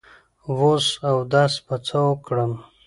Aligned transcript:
وس 0.57 0.87
اودس 1.11 1.53
په 1.65 1.75
څۀ 1.85 1.99
وکړم 2.07 2.51